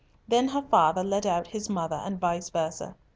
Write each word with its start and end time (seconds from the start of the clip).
Then 0.27 0.47
her 0.47 0.63
father 0.63 1.03
led 1.03 1.27
out 1.27 1.45
his 1.45 1.69
mother, 1.69 2.01
and 2.03 2.19
vice 2.19 2.49
verse. 2.49 2.81